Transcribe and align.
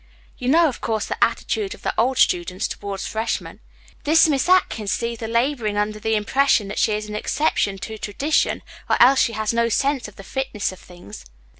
"You 0.35 0.49
know, 0.49 0.67
of 0.67 0.81
course, 0.81 1.05
the 1.05 1.23
attitude 1.23 1.75
of 1.75 1.83
the 1.83 1.93
old 1.95 2.17
students 2.17 2.67
toward 2.67 3.01
freshmen. 3.01 3.59
This 4.03 4.27
Miss 4.27 4.49
Atkins 4.49 4.95
is 4.95 5.03
either 5.03 5.27
laboring 5.27 5.77
under 5.77 5.99
the 5.99 6.15
impression 6.15 6.69
that 6.69 6.79
she 6.79 6.93
is 6.93 7.07
an 7.07 7.13
exception 7.13 7.77
to 7.77 7.99
tradition, 7.99 8.63
or 8.89 8.97
else 8.99 9.19
she 9.21 9.33
has 9.33 9.53
no 9.53 9.69
sense 9.69 10.07
of 10.07 10.15
the 10.15 10.23
fitness 10.23 10.71
of 10.71 10.79
things. 10.79 11.25